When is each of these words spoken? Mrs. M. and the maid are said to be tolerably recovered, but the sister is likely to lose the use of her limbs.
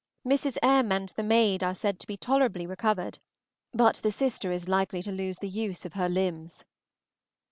Mrs. 0.25 0.57
M. 0.63 0.91
and 0.91 1.09
the 1.09 1.21
maid 1.21 1.61
are 1.63 1.75
said 1.75 1.99
to 1.99 2.07
be 2.07 2.17
tolerably 2.17 2.65
recovered, 2.65 3.19
but 3.71 3.97
the 3.97 4.11
sister 4.11 4.51
is 4.51 4.67
likely 4.67 5.03
to 5.03 5.11
lose 5.11 5.37
the 5.37 5.47
use 5.47 5.85
of 5.85 5.93
her 5.93 6.09
limbs. 6.09 6.65